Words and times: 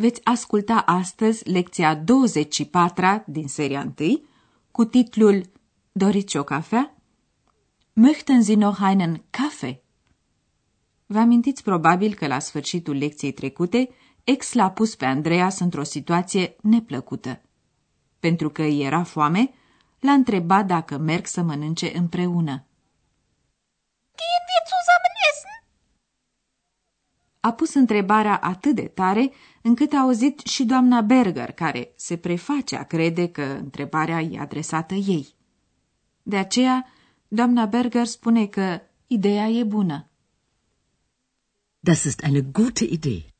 Veți 0.00 0.20
asculta 0.24 0.74
astăzi 0.74 1.48
lecția 1.50 1.94
24 1.94 3.22
din 3.26 3.48
seria 3.48 3.92
1 3.98 4.24
cu 4.70 4.84
titlul 4.84 5.50
Doriți 5.92 6.36
o 6.36 6.42
cafea? 6.42 6.96
Möchten 7.92 8.40
Sie 8.42 8.54
noch 8.54 8.80
einen 8.80 9.24
Kaffee? 9.30 9.82
Vă 11.06 11.18
amintiți 11.18 11.62
probabil 11.62 12.14
că 12.14 12.26
la 12.26 12.38
sfârșitul 12.38 12.96
lecției 12.96 13.32
trecute, 13.32 13.90
ex 14.24 14.52
l-a 14.52 14.70
pus 14.70 14.94
pe 14.94 15.04
Andreas 15.04 15.58
într-o 15.58 15.82
situație 15.82 16.56
neplăcută. 16.62 17.42
Pentru 18.20 18.50
că 18.50 18.62
îi 18.62 18.82
era 18.84 19.02
foame, 19.02 19.50
l-a 20.00 20.12
întrebat 20.12 20.66
dacă 20.66 20.96
merg 20.96 21.26
să 21.26 21.42
mănânce 21.42 21.96
împreună. 21.96 22.66
Gehen 24.18 24.44
wir 24.48 24.64
zusammen 24.72 25.14
essen? 25.30 25.64
A 27.40 27.52
pus 27.52 27.74
întrebarea 27.74 28.36
atât 28.36 28.74
de 28.74 28.88
tare 28.88 29.32
încât 29.62 29.92
a 29.92 29.98
auzit 29.98 30.38
și 30.38 30.64
doamna 30.64 31.00
Berger, 31.00 31.52
care 31.52 31.92
se 31.96 32.16
preface 32.16 32.76
a 32.76 32.82
crede 32.84 33.28
că 33.28 33.42
întrebarea 33.42 34.20
e 34.20 34.38
adresată 34.38 34.94
ei. 34.94 35.34
De 36.22 36.36
aceea, 36.36 36.86
doamna 37.28 37.66
Berger 37.66 38.06
spune 38.06 38.46
că 38.46 38.80
ideea 39.06 39.46
e 39.46 39.64
bună. 39.64 40.10
Das 41.80 42.04
ist 42.04 42.22
eine 42.22 42.40
gute 42.40 42.84
Idee. 42.84 43.34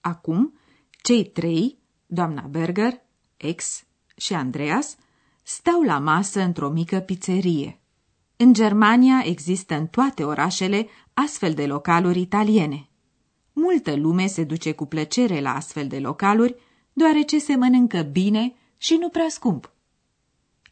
Acum, 0.00 0.58
cei 1.02 1.24
trei, 1.24 1.78
doamna 2.06 2.42
Berger, 2.42 3.02
ex 3.36 3.84
și 4.16 4.34
Andreas, 4.34 4.96
stau 5.42 5.82
la 5.82 5.98
masă 5.98 6.40
într-o 6.40 6.70
mică 6.70 6.98
pizzerie. 7.00 7.80
În 8.36 8.52
Germania 8.52 9.22
există 9.24 9.74
în 9.74 9.86
toate 9.86 10.24
orașele 10.24 10.88
astfel 11.14 11.54
de 11.54 11.66
localuri 11.66 12.20
italiene. 12.20 12.89
Multă 13.52 13.96
lume 13.96 14.26
se 14.26 14.44
duce 14.44 14.72
cu 14.72 14.86
plăcere 14.86 15.40
la 15.40 15.54
astfel 15.54 15.86
de 15.86 15.98
localuri, 15.98 16.56
deoarece 16.92 17.38
se 17.38 17.56
mănâncă 17.56 18.02
bine 18.02 18.54
și 18.76 18.94
nu 18.94 19.08
prea 19.08 19.28
scump. 19.28 19.72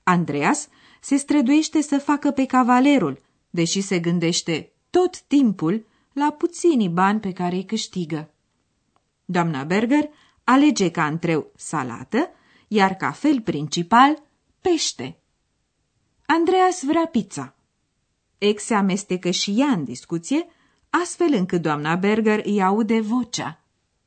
Andreas 0.03 0.69
se 1.01 1.17
străduiește 1.17 1.81
să 1.81 1.99
facă 1.99 2.31
pe 2.31 2.45
cavalerul, 2.45 3.23
deși 3.51 3.81
se 3.81 3.99
gândește 3.99 4.73
tot 4.91 5.21
timpul 5.21 5.87
la 6.13 6.31
puținii 6.31 6.89
bani 6.89 7.21
pe 7.21 7.33
care 7.33 7.57
îi 7.57 7.65
câștigă. 7.65 8.31
Doamna 9.25 9.65
Berger 9.65 10.09
alege 10.45 10.91
ca 10.91 11.07
întreu 11.07 11.53
salată, 11.57 12.31
iar 12.69 12.95
ca 12.95 13.11
fel 13.11 13.41
principal 13.41 14.23
pește. 14.61 15.19
Andreas 16.27 16.85
vrea 16.85 17.07
pizza. 17.07 17.57
Ex 18.39 18.63
se 18.65 18.75
amestecă 18.75 19.31
și 19.31 19.55
ea 19.57 19.67
în 19.67 19.85
discuție, 19.85 20.47
astfel 20.91 21.33
încât 21.33 21.63
doamna 21.63 21.95
Berger 21.97 22.41
îi 22.45 22.63
aude 22.63 23.01
vocea. 23.01 23.61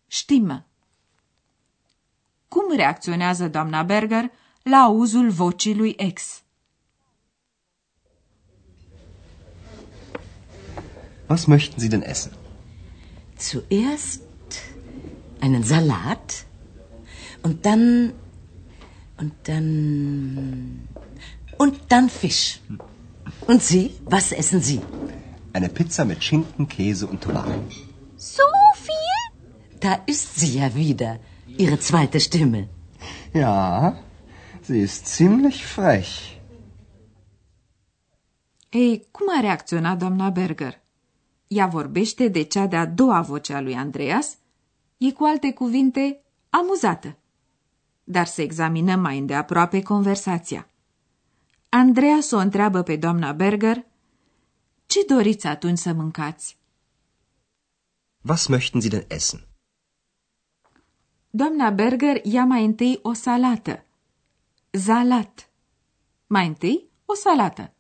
Știmă. 0.08 0.66
Cum 2.48 2.76
reacționează 2.76 3.48
doamna 3.48 3.84
Berger 3.84 4.32
la 4.64 4.78
auzul 4.78 5.30
vocii 5.30 5.76
lui 5.76 5.96
ex? 5.98 6.42
Was 11.28 11.46
möchten 11.46 11.80
Sie 11.80 11.90
denn 11.90 12.02
essen? 12.02 12.32
Zuerst 13.38 14.22
einen 15.40 15.64
Salat 15.64 16.46
und 17.42 17.62
dann 17.62 18.14
und 19.18 19.34
dann 19.48 20.88
und 21.58 21.74
dann 21.88 22.10
Fisch. 22.10 22.60
Und 23.48 23.62
Sie, 23.62 23.92
was 24.04 24.32
essen 24.32 24.62
Sie? 24.62 24.80
Eine 25.54 25.70
Pizza 25.70 26.06
mit 26.06 26.24
Schinken, 26.24 26.68
Käse 26.68 27.06
und 27.08 27.22
Tomaten. 27.22 27.62
So 28.16 28.50
viel? 28.86 29.18
Da 29.80 29.94
ist 30.06 30.40
sie 30.40 30.54
ja 30.60 30.74
wieder, 30.76 31.20
Ihre 31.58 31.78
zweite 31.80 32.20
Stimme. 32.20 32.70
Ja, 33.34 33.96
sie 34.62 34.82
ist 34.82 35.08
ziemlich 35.08 35.66
frech. 35.66 36.40
Ei, 38.70 39.06
cum 39.12 39.28
a 39.38 39.42
reacționat 39.42 39.98
doamna 39.98 40.30
Berger? 40.30 40.80
Ea 41.48 41.68
vorbește 41.68 42.28
de 42.28 42.42
cea 42.44 42.68
de-a 42.68 42.86
doua 42.86 43.22
voce 43.22 43.54
a 43.54 43.62
lui 43.62 43.76
Andreas, 43.76 44.38
e 44.98 45.12
cu 45.12 45.24
alte 45.24 45.52
cuvinte 45.52 46.22
amuzată. 46.50 47.18
Dar 48.04 48.26
să 48.26 48.42
examinăm 48.42 49.00
mai 49.00 49.18
îndeaproape 49.18 49.82
conversația. 49.82 50.68
Andreas 51.70 52.32
o 52.32 52.38
întreabă 52.38 52.82
pe 52.82 52.96
doamna 52.96 53.32
Berger, 53.32 53.86
ce 54.92 55.06
doriți 55.08 55.48
atunci 55.48 55.78
să 55.78 55.94
mâncați? 55.94 56.58
Was 58.22 58.48
möchten 58.48 58.80
Sie 58.80 58.90
denn 58.90 59.06
essen? 59.08 59.48
Doamna 61.30 61.70
Berger 61.70 62.26
ia 62.26 62.46
mai 62.46 62.66
întâi 62.66 63.00
o 63.02 63.14
salată. 63.14 63.86
Salat. 64.72 65.50
Mai 66.28 66.48
întâi 66.48 66.90
o 67.06 67.14
salată. 67.14 67.74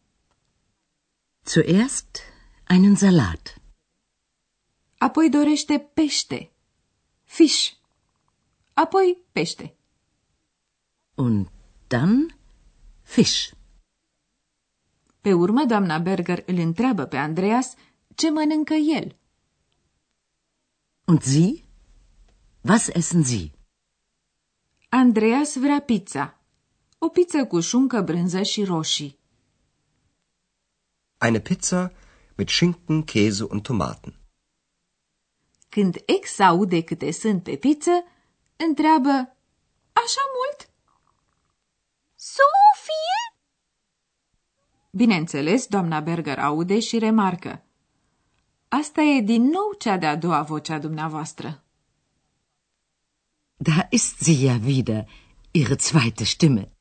Zuerst 1.43 2.17
einen 2.67 2.95
Salat. 2.95 3.61
Apoi 4.97 5.29
dorește 5.29 5.79
pește. 5.79 6.51
Fish. 7.23 7.73
Apoi 8.73 9.17
pește. 9.31 9.75
Und 11.15 11.47
dann 11.87 12.39
Fisch. 13.01 13.60
Pe 15.21 15.33
urmă, 15.33 15.65
doamna 15.65 15.97
Berger 15.97 16.43
îl 16.45 16.57
întreabă 16.57 17.05
pe 17.05 17.17
Andreas 17.17 17.73
ce 18.15 18.29
mănâncă 18.29 18.73
el. 18.73 19.15
Und 21.05 21.21
Sie? 21.21 21.65
Was 22.61 22.87
essen 22.87 23.23
Sie? 23.23 23.51
Andreas 24.89 25.55
vrea 25.55 25.81
pizza. 25.81 26.39
O 26.97 27.09
pizză 27.09 27.45
cu 27.45 27.59
șuncă, 27.59 28.01
brânză 28.01 28.41
și 28.41 28.63
roșii. 28.63 29.19
Eine 31.21 31.39
Pizza 31.39 31.91
mit 32.37 32.49
Schinken, 32.49 33.03
Käse 33.03 33.43
und 33.43 33.61
Tomaten. 33.61 34.13
Când 35.69 35.95
ex 36.05 36.39
aude 36.39 36.83
câte 36.83 37.11
sunt 37.11 37.43
pe 37.43 37.55
pizză, 37.55 38.03
întreabă, 38.55 39.37
așa 40.03 40.23
mult? 40.35 40.59
So 42.15 42.47
viel? 42.85 43.20
Bineînțeles, 44.91 45.67
doamna 45.67 45.99
Berger 45.99 46.39
aude 46.39 46.79
și 46.79 46.97
remarcă. 46.97 47.63
Asta 48.67 49.01
e 49.01 49.21
din 49.21 49.43
nou 49.43 49.73
cea 49.77 49.97
de-a 49.97 50.15
doua 50.15 50.41
voce 50.41 50.73
a 50.73 50.79
dumneavoastră. 50.79 51.63
Da 53.57 53.87
ist 53.89 54.21
sie 54.21 54.47
ja 54.47 54.59
wieder, 54.65 55.07
Ihre 55.51 55.75
zweite 55.75 56.23
Stimme. 56.23 56.71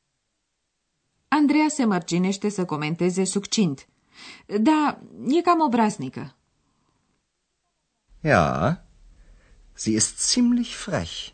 Andreea 1.27 1.67
se 1.67 1.85
mărginește 1.85 2.49
să 2.49 2.65
comenteze 2.65 3.23
succint. 3.23 3.87
Da, 4.59 4.99
e 5.27 5.41
cam 5.41 5.59
obraznică. 5.59 6.35
Ja, 8.23 8.85
sie 9.73 9.95
ist 9.95 10.31
ziemlich 10.31 10.69
frech. 10.69 11.29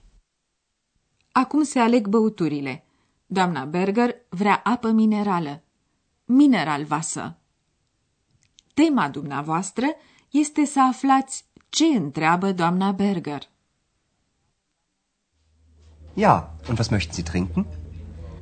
Acum 1.31 1.63
se 1.63 1.79
aleg 1.79 2.07
băuturile. 2.07 2.85
Doamna 3.25 3.65
Berger 3.65 4.15
vrea 4.29 4.61
apă 4.63 4.91
minerală. 4.91 5.63
Mineralvasă. 6.29 7.35
Tema 8.73 9.09
dumneavoastră 9.09 9.85
este 10.29 10.65
să 10.65 10.81
aflați 10.81 11.45
ce 11.69 11.85
întreabă 11.85 12.51
doamna 12.51 12.91
Berger. 12.91 13.41
Ja, 16.13 16.55
und 16.67 16.77
was 16.77 16.89
möchten 16.89 17.13
Sie 17.13 17.23
trinken? 17.23 17.65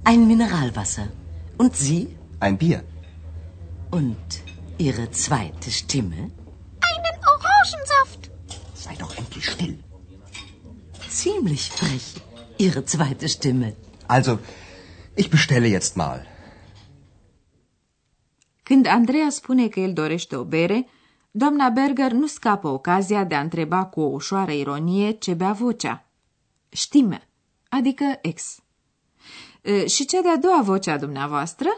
Ein 0.05 0.25
Mineralwasser. 0.25 1.09
Und 1.57 1.73
Sie? 1.73 2.07
Ein 2.39 2.57
Bier. 2.57 2.83
Und 3.89 4.43
Ihre 4.77 5.05
zweite 5.09 5.69
Stimme? 5.69 6.21
Einen 6.91 7.17
Orangensaft. 7.33 8.21
Sei 8.73 8.95
doch 8.97 9.15
endlich 9.17 9.45
still. 9.49 9.77
Ziemlich 11.09 11.69
frech, 11.69 12.07
Ihre 12.57 12.83
zweite 12.85 13.27
Stimme. 13.27 13.75
Also, 14.07 14.39
ich 15.15 15.29
bestelle 15.29 15.67
jetzt 15.67 15.95
mal. 15.95 16.25
Când 18.69 18.85
Andreea 18.85 19.29
spune 19.29 19.67
că 19.67 19.79
el 19.79 19.93
dorește 19.93 20.35
o 20.35 20.43
bere, 20.43 20.87
Doamna 21.37 21.69
Berger 21.69 22.11
nu 22.11 22.27
scapă 22.27 22.67
ocazia 22.67 23.23
de 23.23 23.35
a 23.35 23.39
întreba 23.39 23.85
cu 23.85 24.01
o 24.01 24.05
ușoară 24.05 24.51
ironie 24.51 25.11
ce 25.11 25.33
bea 25.33 25.51
vocea. 25.51 26.09
Stime, 26.69 27.29
adică 27.69 28.19
ex. 28.21 28.59
E, 29.61 29.87
Și 29.87 30.05
cea 30.05 30.21
de-a 30.21 30.37
doua 30.37 30.61
voce 30.61 30.91
a 30.91 30.97
dumneavoastră? 30.97 31.69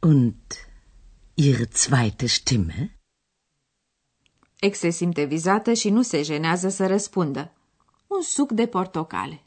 Und 0.00 0.34
Ihre 1.34 1.68
zweite 1.72 2.26
Stimme? 2.26 2.98
Ex 4.60 4.78
se 4.78 4.90
simte 4.90 5.24
vizată 5.24 5.72
și 5.72 5.90
nu 5.90 6.02
se 6.02 6.22
jenează 6.22 6.68
să 6.68 6.86
răspundă. 6.86 7.52
Un 8.06 8.22
suc 8.22 8.50
de 8.52 8.66
portocale. 8.66 9.46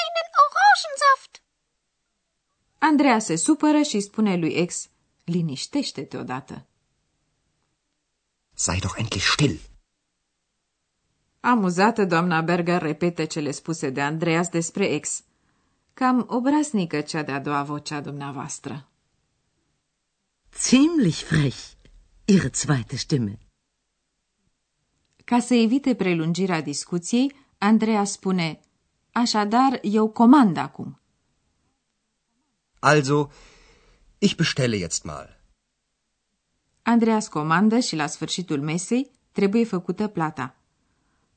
Einen 0.00 0.28
Orangensaft. 0.44 1.45
Andreea 2.78 3.18
se 3.18 3.36
supără 3.36 3.82
și 3.82 4.00
spune 4.00 4.36
lui 4.36 4.52
ex, 4.52 4.88
liniștește-te 5.24 6.16
odată. 6.16 6.66
Sei 8.54 8.78
doch 8.80 8.98
endlich 8.98 9.24
still. 9.24 9.60
Amuzată, 11.40 12.04
doamna 12.04 12.40
Berger 12.40 12.82
repetă 12.82 13.24
cele 13.24 13.50
spuse 13.50 13.90
de 13.90 14.00
Andreas 14.00 14.48
despre 14.48 14.86
ex. 14.86 15.24
Cam 15.94 16.26
obraznică 16.28 17.00
cea 17.00 17.22
de-a 17.22 17.40
doua 17.40 17.62
voce 17.62 17.94
a 17.94 18.00
dumneavoastră. 18.00 18.88
Ziemlich 20.58 21.14
frech. 21.14 21.56
Ihre 22.24 22.50
zweite 22.54 22.96
Stimme. 22.96 23.38
Ca 25.24 25.40
să 25.40 25.54
evite 25.54 25.94
prelungirea 25.94 26.60
discuției, 26.62 27.32
Andreea 27.58 28.04
spune, 28.04 28.60
așadar, 29.12 29.78
eu 29.82 30.08
comand 30.08 30.56
acum. 30.56 31.00
Also, 32.92 33.30
ich 34.18 34.36
bestelle 34.36 34.76
jetzt 34.76 35.04
mal. 35.04 35.40
Andreas 36.82 37.28
comandă 37.28 37.78
și 37.78 37.96
la 37.96 38.06
sfârșitul 38.06 38.60
mesei 38.60 39.10
trebuie 39.32 39.64
făcută 39.64 40.06
plata. 40.06 40.56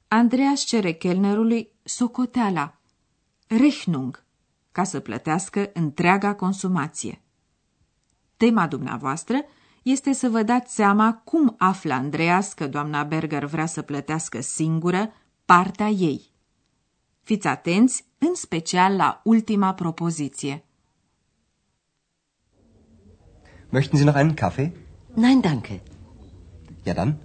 Andreas 0.07 0.61
cere 0.61 0.91
chelnerului 0.91 1.69
socoteala, 1.83 2.79
Rechnung, 3.47 4.23
ca 4.71 4.83
să 4.83 4.99
plătească 4.99 5.69
întreaga 5.73 6.35
consumație. 6.35 7.21
Tema 8.37 8.67
dumneavoastră 8.67 9.41
este 9.83 10.13
să 10.13 10.29
vă 10.29 10.43
dați 10.43 10.75
seama 10.75 11.21
cum 11.23 11.55
află 11.57 11.93
Andreas 11.93 12.53
că 12.53 12.67
doamna 12.67 13.03
Berger 13.03 13.45
vrea 13.45 13.65
să 13.65 13.81
plătească 13.81 14.41
singură 14.41 15.13
partea 15.45 15.87
ei. 15.87 16.31
Fiți 17.21 17.47
atenți, 17.47 18.05
în 18.17 18.35
special 18.35 18.95
la 18.95 19.21
ultima 19.23 19.73
propoziție. 19.73 20.63
Möchten 23.71 23.97
Sie 23.97 24.05
noch 24.05 24.15
einen 24.15 24.35
Kaffee? 24.35 24.71
Nein, 25.15 25.41
danke. 25.41 25.81
Ja 26.85 26.93
dann. 26.93 27.19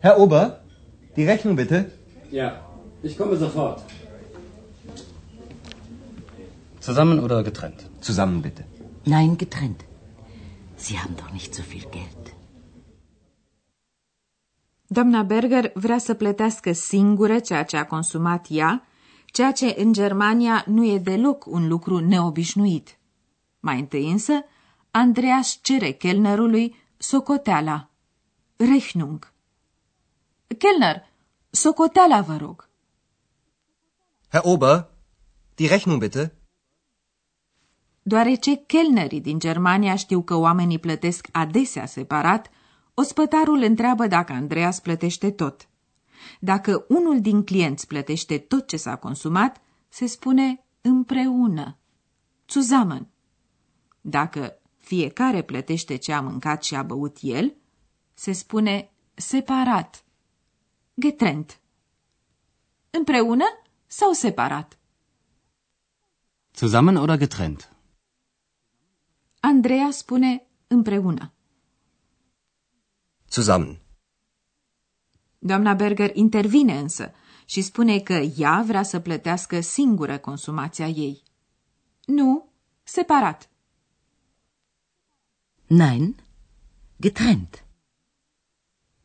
Herr 0.00 0.18
Ober, 0.18 0.60
die 1.16 1.24
Rechnung 1.24 1.56
bitte. 1.56 1.90
Ja, 2.30 2.48
ich 3.02 3.16
komme 3.18 3.36
sofort. 3.36 3.82
Zusammen 6.80 7.18
oder 7.18 7.42
getrennt? 7.42 7.80
Zusammen 8.00 8.42
bitte. 8.42 8.64
Nein, 9.04 9.36
getrennt. 9.36 9.84
Sie 10.76 10.98
haben 10.98 11.16
doch 11.16 11.32
nicht 11.32 11.54
so 11.54 11.62
viel 11.62 11.86
Geld. 11.90 12.24
Doamna 14.86 15.22
Berger 15.22 15.70
vrea 15.74 15.98
să 15.98 16.14
plătească 16.14 16.72
singură 16.72 17.38
ceea 17.38 17.64
ce 17.64 17.76
a 17.76 17.86
consumat 17.86 18.46
ea, 18.48 18.86
ceea 19.26 19.52
ce 19.52 19.74
în 19.78 19.92
Germania 19.92 20.64
nu 20.66 20.86
e 20.86 20.98
deloc 20.98 21.46
un 21.46 21.68
lucru 21.68 21.98
neobișnuit. 21.98 22.98
Mai 23.60 23.78
întâi 23.78 24.10
însă, 24.10 24.32
Andreas 24.96 25.58
cere 25.62 25.90
chelnerului 25.90 26.74
socoteala, 26.96 27.90
Rechnung. 28.56 29.32
Kellner, 30.58 31.06
socoteala, 31.50 32.20
vă 32.20 32.36
rog. 32.36 32.68
Herr 34.30 34.44
Ober, 34.46 34.88
die 35.54 35.68
Rechnung 35.68 36.00
bitte. 36.00 36.34
Deoarece 38.02 38.56
chelnerii 38.56 39.20
din 39.20 39.38
Germania 39.38 39.94
știu 39.96 40.22
că 40.22 40.34
oamenii 40.34 40.78
plătesc 40.78 41.28
adesea 41.32 41.86
separat, 41.86 42.50
ospătarul 42.94 43.62
întreabă 43.62 44.06
dacă 44.06 44.32
Andreas 44.32 44.80
plătește 44.80 45.30
tot. 45.30 45.68
Dacă 46.40 46.84
unul 46.88 47.20
din 47.20 47.44
clienți 47.44 47.86
plătește 47.86 48.38
tot 48.38 48.66
ce 48.66 48.76
s-a 48.76 48.96
consumat, 48.96 49.60
se 49.88 50.06
spune 50.06 50.64
împreună, 50.80 51.78
zusammen. 52.48 53.08
Dacă 54.00 54.58
fiecare 54.84 55.42
plătește 55.42 55.96
ce 55.96 56.12
a 56.12 56.20
mâncat 56.20 56.62
și 56.64 56.74
a 56.74 56.82
băut 56.82 57.16
el, 57.20 57.54
se 58.14 58.32
spune 58.32 58.90
separat, 59.14 60.04
getrennt. 61.00 61.60
Împreună 62.90 63.44
sau 63.86 64.12
separat? 64.12 64.78
Zusammen 66.54 66.96
oder 66.96 67.18
getrennt? 67.18 67.72
Andreea 69.40 69.90
spune 69.90 70.46
împreună. 70.66 71.32
Zusammen. 73.30 73.80
Doamna 75.38 75.74
Berger 75.74 76.16
intervine 76.16 76.78
însă 76.78 77.12
și 77.44 77.62
spune 77.62 78.00
că 78.00 78.12
ea 78.12 78.62
vrea 78.66 78.82
să 78.82 79.00
plătească 79.00 79.60
singură 79.60 80.18
consumația 80.18 80.88
ei. 80.88 81.22
Nu, 82.04 82.48
separat. 82.82 83.48
Nein, 85.66 86.16
getrennt. 87.00 87.64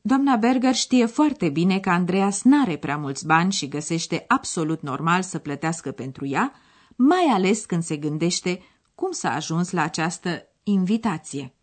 Doamna 0.01 0.35
Berger 0.35 0.75
știe 0.75 1.05
foarte 1.05 1.49
bine 1.49 1.79
că 1.79 1.89
Andreas 1.89 2.43
n-are 2.43 2.77
prea 2.77 2.97
mulți 2.97 3.25
bani 3.25 3.51
și 3.51 3.67
găsește 3.67 4.25
absolut 4.27 4.81
normal 4.81 5.21
să 5.21 5.39
plătească 5.39 5.91
pentru 5.91 6.25
ea, 6.25 6.53
mai 6.95 7.23
ales 7.31 7.65
când 7.65 7.83
se 7.83 7.97
gândește 7.97 8.61
cum 8.95 9.11
s-a 9.11 9.33
ajuns 9.33 9.71
la 9.71 9.81
această 9.81 10.47
invitație. 10.63 11.53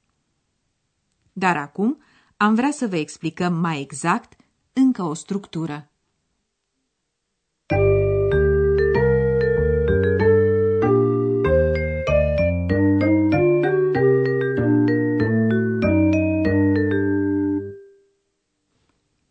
Dar 1.33 1.57
acum 1.57 2.03
am 2.37 2.55
vrea 2.55 2.71
să 2.71 2.87
vă 2.87 2.97
explicăm 2.97 3.55
mai 3.55 3.81
exact 3.81 4.41
încă 4.73 5.03
o 5.03 5.15
structură. 5.15 5.91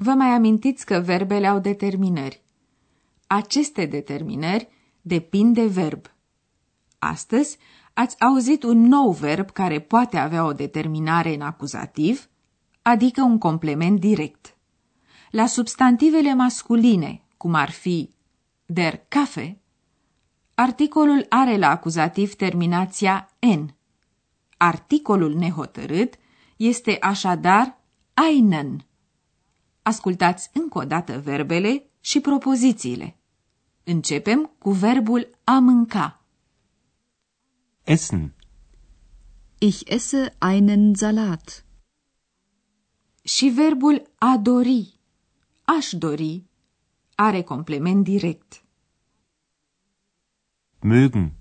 Vă 0.05 0.13
mai 0.13 0.27
amintiți 0.27 0.85
că 0.85 0.99
verbele 0.99 1.47
au 1.47 1.59
determinări. 1.59 2.41
Aceste 3.27 3.85
determinări 3.85 4.67
depind 5.01 5.53
de 5.55 5.65
verb. 5.65 6.05
Astăzi 6.99 7.57
ați 7.93 8.21
auzit 8.21 8.63
un 8.63 8.81
nou 8.81 9.11
verb 9.11 9.49
care 9.49 9.79
poate 9.79 10.17
avea 10.17 10.45
o 10.45 10.53
determinare 10.53 11.33
în 11.33 11.41
acuzativ, 11.41 12.29
adică 12.81 13.21
un 13.21 13.37
complement 13.37 13.99
direct. 13.99 14.57
La 15.31 15.45
substantivele 15.45 16.33
masculine, 16.33 17.21
cum 17.37 17.53
ar 17.53 17.69
fi 17.69 18.09
der 18.65 19.05
Kaffee, 19.07 19.61
articolul 20.53 21.25
are 21.29 21.57
la 21.57 21.69
acuzativ 21.69 22.33
terminația 22.33 23.29
n. 23.39 23.65
Articolul 24.57 25.35
nehotărât 25.35 26.13
este 26.57 26.97
așadar 27.01 27.77
einen. 28.29 28.85
Ascultați 29.87 30.49
încă 30.53 30.77
o 30.77 30.83
dată 30.83 31.19
verbele 31.19 31.89
și 31.99 32.19
propozițiile. 32.19 33.17
Începem 33.83 34.51
cu 34.57 34.71
verbul 34.71 35.37
a 35.43 35.59
mânca. 35.59 36.25
Essen. 37.83 38.33
Ich 39.57 39.81
esse 39.85 40.35
einen 40.39 40.93
Salat. 40.93 41.65
Și 43.23 43.47
verbul 43.47 44.11
a 44.17 44.37
dori, 44.37 44.99
aș 45.63 45.89
dori, 45.91 46.43
are 47.15 47.41
complement 47.41 48.03
direct. 48.03 48.63
Mögen. 50.79 51.31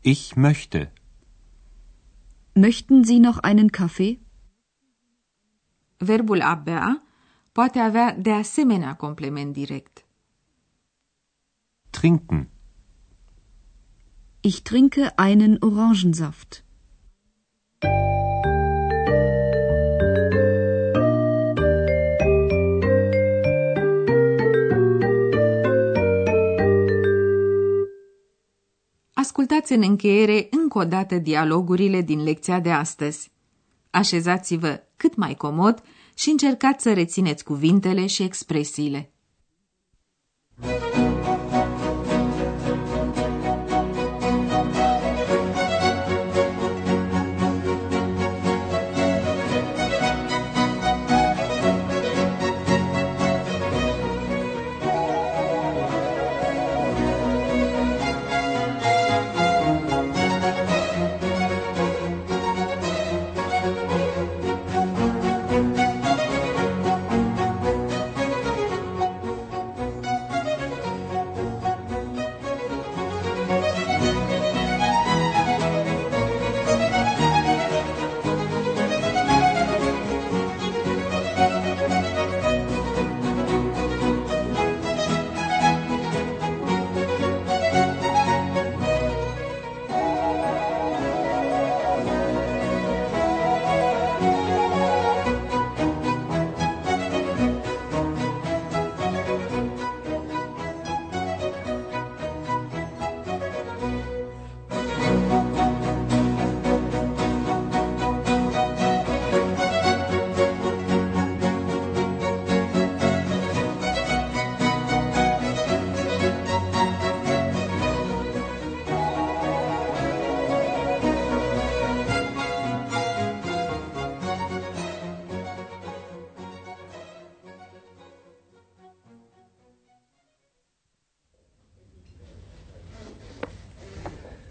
Ich 0.00 0.34
möchte. 0.34 0.92
Möchten 2.52 3.04
Sie 3.04 3.18
noch 3.18 3.38
einen 3.42 3.68
Kaffee? 3.68 4.18
Verbul 5.96 6.40
a 6.40 6.54
bea 6.54 7.04
poate 7.52 7.78
avea 7.78 8.16
de 8.18 8.32
asemenea 8.32 8.94
complement 8.94 9.52
direct. 9.52 10.04
Trinken. 11.90 12.48
Ich 14.40 14.62
trinke 14.62 15.12
einen 15.16 15.56
Orangensaft. 15.60 16.64
Ascultați 29.12 29.72
în 29.72 29.82
încheiere 29.82 30.46
încă 30.50 30.78
o 30.78 30.84
dată 30.84 31.18
dialogurile 31.18 32.00
din 32.00 32.22
lecția 32.22 32.60
de 32.60 32.70
astăzi. 32.70 33.30
Așezați-vă 33.90 34.82
cât 34.96 35.16
mai 35.16 35.34
comod 35.34 35.82
și 36.20 36.30
încercați 36.30 36.82
să 36.82 36.92
rețineți 36.92 37.44
cuvintele 37.44 38.06
și 38.06 38.22
expresiile. 38.22 39.12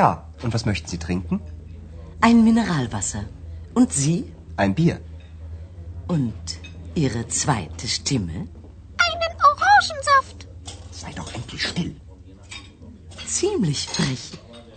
Ja, 0.00 0.08
und 0.42 0.54
was 0.54 0.64
möchten 0.70 0.88
Sie 0.92 0.98
trinken? 1.06 1.36
Ein 2.28 2.38
Mineralwasser. 2.44 3.24
Und 3.74 3.92
Sie? 3.92 4.18
Ein 4.56 4.74
Bier. 4.74 4.98
Und 6.14 6.44
Ihre 6.94 7.22
zweite 7.28 7.86
Stimme? 7.96 8.36
Einen 9.08 9.32
Orangensaft. 9.50 10.38
Sei 11.00 11.12
doch 11.20 11.30
endlich 11.38 11.62
still. 11.70 11.94
Ziemlich 13.26 13.80
frech, 13.96 14.24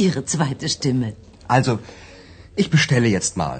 Ihre 0.05 0.25
zweite 0.25 0.67
Stimme. 0.75 1.09
Also, 1.47 1.79
ich 2.55 2.69
bestelle 2.69 3.07
jetzt 3.07 3.35
mal. 3.37 3.59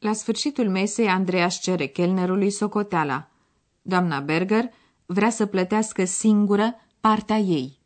La 0.00 0.12
sfârșitul 0.12 0.68
mesei, 0.68 1.08
Andreas 1.08 1.60
cere 1.60 1.86
chelnerului 1.86 2.50
socoteala. 2.50 3.28
Doamna 3.82 4.20
Berger 4.20 4.64
vrea 5.06 5.30
să 5.30 5.46
plătească 5.46 6.04
singură 6.04 6.74
partea 7.00 7.36
ei. 7.38 7.78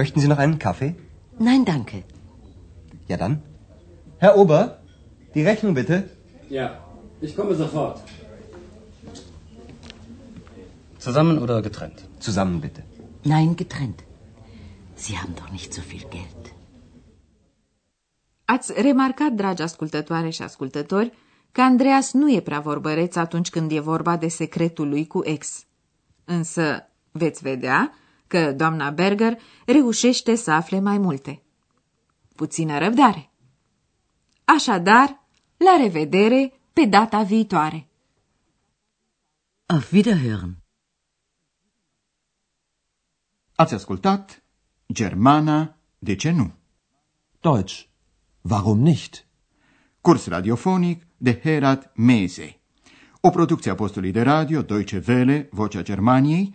Möchten 0.00 0.20
Sie 0.20 0.28
noch 0.32 0.42
einen 0.44 0.58
Kaffee? 0.66 0.94
Nein, 1.48 1.62
danke. 1.64 1.96
Ja 3.10 3.16
dann. 3.22 3.34
Herr 4.22 4.34
Ober, 4.40 4.60
die 5.34 5.44
Rechnung 5.50 5.74
bitte. 5.80 5.96
Ja, 6.58 6.66
ich 7.20 7.32
komme 7.38 7.54
sofort. 7.62 7.96
Zusammen 11.04 11.36
oder 11.44 11.56
getrennt? 11.68 11.98
Zusammen 12.26 12.60
bitte. 12.60 12.82
Nein, 13.24 13.56
getrennt. 13.62 14.00
Sie 15.02 15.16
haben 15.20 15.34
doch 15.40 15.50
nicht 15.56 15.70
so 15.74 15.82
viel 15.90 16.04
Geld. 16.16 16.44
Ați 18.44 18.72
remarcat, 18.82 19.32
dragi 19.32 19.62
ascultătoare 19.62 20.30
și 20.30 20.42
ascultători, 20.42 21.12
că 21.52 21.60
Andreas 21.60 22.12
nu 22.12 22.32
e 22.32 22.40
prea 22.40 22.60
vorbăreț 22.60 23.16
atunci 23.16 23.50
când 23.50 23.72
e 23.72 23.80
vorba 23.80 24.16
de 24.16 24.28
secretul 24.28 24.88
lui 24.88 25.06
cu 25.06 25.20
ex. 25.24 25.64
Însă 26.24 26.88
veți 27.10 27.42
vedea 27.42 27.92
că 28.28 28.52
doamna 28.52 28.90
Berger 28.90 29.38
reușește 29.66 30.34
să 30.34 30.50
afle 30.50 30.80
mai 30.80 30.98
multe. 30.98 31.42
Puțină 32.34 32.78
răbdare. 32.78 33.30
Așadar, 34.44 35.26
la 35.56 35.76
revedere 35.82 36.52
pe 36.72 36.84
data 36.84 37.22
viitoare. 37.22 37.88
Auf 39.66 39.92
Wiederhören. 39.92 40.56
Ați 43.54 43.74
ascultat 43.74 44.42
Germana, 44.92 45.76
de 45.98 46.14
ce 46.14 46.30
nu? 46.30 46.52
Deutsch. 47.40 47.86
Warum 48.40 48.78
nicht? 48.78 49.26
Curs 50.00 50.26
radiofonic 50.26 51.06
de 51.16 51.40
Herat 51.40 51.92
Mese. 51.96 52.60
O 53.20 53.30
producție 53.30 53.70
a 53.70 53.74
postului 53.74 54.10
de 54.10 54.22
radio 54.22 54.62
Deutsche 54.62 55.02
Welle, 55.08 55.48
Vocea 55.50 55.82
Germaniei, 55.82 56.54